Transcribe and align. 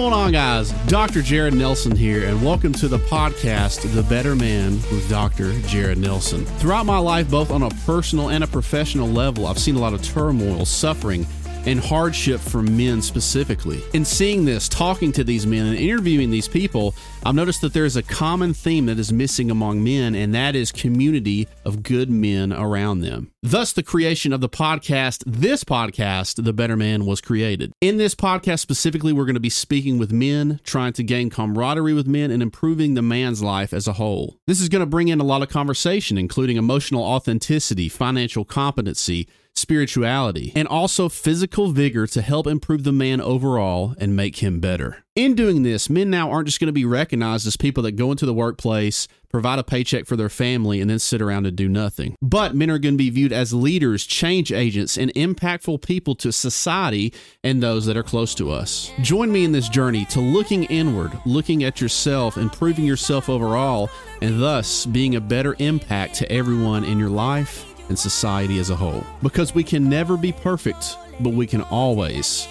on, 0.00 0.32
guys? 0.32 0.70
Dr. 0.86 1.20
Jared 1.20 1.52
Nelson 1.54 1.94
here, 1.94 2.26
and 2.26 2.42
welcome 2.42 2.72
to 2.72 2.88
the 2.88 2.98
podcast, 2.98 3.82
The 3.94 4.02
Better 4.02 4.34
Man 4.34 4.76
with 4.90 5.08
Dr. 5.10 5.52
Jared 5.62 5.98
Nelson. 5.98 6.46
Throughout 6.46 6.86
my 6.86 6.98
life, 6.98 7.30
both 7.30 7.50
on 7.50 7.62
a 7.62 7.68
personal 7.84 8.30
and 8.30 8.42
a 8.42 8.46
professional 8.46 9.06
level, 9.06 9.46
I've 9.46 9.58
seen 9.58 9.76
a 9.76 9.78
lot 9.78 9.92
of 9.92 10.02
turmoil, 10.02 10.64
suffering, 10.64 11.26
and 11.66 11.78
hardship 11.78 12.40
for 12.40 12.62
men 12.62 13.00
specifically. 13.00 13.82
In 13.92 14.04
seeing 14.04 14.44
this, 14.44 14.68
talking 14.68 15.12
to 15.12 15.24
these 15.24 15.46
men, 15.46 15.66
and 15.66 15.78
interviewing 15.78 16.30
these 16.30 16.48
people, 16.48 16.94
I've 17.24 17.34
noticed 17.34 17.60
that 17.60 17.72
there 17.72 17.84
is 17.84 17.96
a 17.96 18.02
common 18.02 18.52
theme 18.52 18.86
that 18.86 18.98
is 18.98 19.12
missing 19.12 19.50
among 19.50 19.82
men, 19.84 20.14
and 20.14 20.34
that 20.34 20.56
is 20.56 20.72
community 20.72 21.46
of 21.64 21.82
good 21.82 22.10
men 22.10 22.52
around 22.52 23.00
them. 23.00 23.30
Thus, 23.42 23.72
the 23.72 23.82
creation 23.82 24.32
of 24.32 24.40
the 24.40 24.48
podcast, 24.48 25.22
this 25.26 25.64
podcast, 25.64 26.44
The 26.44 26.52
Better 26.52 26.76
Man, 26.76 27.04
was 27.04 27.20
created. 27.20 27.72
In 27.80 27.96
this 27.96 28.14
podcast 28.14 28.60
specifically, 28.60 29.12
we're 29.12 29.24
going 29.24 29.34
to 29.34 29.40
be 29.40 29.50
speaking 29.50 29.98
with 29.98 30.12
men, 30.12 30.60
trying 30.64 30.92
to 30.94 31.02
gain 31.02 31.30
camaraderie 31.30 31.94
with 31.94 32.06
men, 32.06 32.30
and 32.30 32.42
improving 32.42 32.94
the 32.94 33.02
man's 33.02 33.42
life 33.42 33.72
as 33.72 33.86
a 33.86 33.94
whole. 33.94 34.36
This 34.46 34.60
is 34.60 34.68
going 34.68 34.80
to 34.80 34.86
bring 34.86 35.08
in 35.08 35.20
a 35.20 35.24
lot 35.24 35.42
of 35.42 35.48
conversation, 35.48 36.18
including 36.18 36.56
emotional 36.56 37.02
authenticity, 37.02 37.88
financial 37.88 38.44
competency, 38.44 39.28
spirituality, 39.62 40.52
and 40.54 40.68
also 40.68 41.08
physical 41.08 41.72
vigor 41.72 42.06
to 42.08 42.20
help 42.20 42.46
improve 42.46 42.84
the 42.84 42.92
man 42.92 43.20
overall 43.20 43.94
and 43.98 44.14
make 44.14 44.42
him 44.42 44.60
better. 44.60 45.04
In 45.14 45.34
doing 45.34 45.62
this, 45.62 45.88
men 45.90 46.10
now 46.10 46.30
aren't 46.30 46.48
just 46.48 46.58
going 46.58 46.68
to 46.68 46.72
be 46.72 46.84
recognized 46.84 47.46
as 47.46 47.56
people 47.56 47.82
that 47.82 47.92
go 47.92 48.10
into 48.10 48.26
the 48.26 48.34
workplace, 48.34 49.08
provide 49.30 49.58
a 49.58 49.64
paycheck 49.64 50.06
for 50.06 50.16
their 50.16 50.28
family, 50.28 50.80
and 50.80 50.90
then 50.90 50.98
sit 50.98 51.20
around 51.20 51.46
and 51.46 51.54
do 51.54 51.68
nothing. 51.68 52.16
But 52.22 52.54
men 52.54 52.70
are 52.70 52.78
going 52.78 52.94
to 52.94 52.98
be 52.98 53.10
viewed 53.10 53.32
as 53.32 53.52
leaders, 53.52 54.06
change 54.06 54.52
agents, 54.52 54.96
and 54.96 55.12
impactful 55.14 55.82
people 55.82 56.14
to 56.16 56.32
society 56.32 57.12
and 57.44 57.62
those 57.62 57.86
that 57.86 57.96
are 57.96 58.02
close 58.02 58.34
to 58.36 58.50
us. 58.50 58.90
Join 59.00 59.30
me 59.30 59.44
in 59.44 59.52
this 59.52 59.68
journey 59.68 60.06
to 60.06 60.20
looking 60.20 60.64
inward, 60.64 61.12
looking 61.26 61.62
at 61.62 61.80
yourself, 61.80 62.36
improving 62.38 62.86
yourself 62.86 63.28
overall, 63.28 63.90
and 64.22 64.40
thus 64.40 64.86
being 64.86 65.16
a 65.16 65.20
better 65.20 65.56
impact 65.58 66.14
to 66.16 66.32
everyone 66.32 66.84
in 66.84 66.98
your 66.98 67.10
life 67.10 67.71
and 67.88 67.98
society 67.98 68.58
as 68.58 68.70
a 68.70 68.76
whole. 68.76 69.04
Because 69.22 69.54
we 69.54 69.64
can 69.64 69.88
never 69.88 70.16
be 70.16 70.32
perfect, 70.32 70.96
but 71.20 71.30
we 71.30 71.46
can 71.46 71.62
always, 71.62 72.46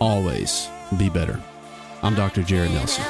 always 0.00 0.68
be 0.98 1.08
better. 1.08 1.40
I'm 2.02 2.14
Dr. 2.14 2.42
Jared 2.42 2.72
Nelson. 2.72 3.04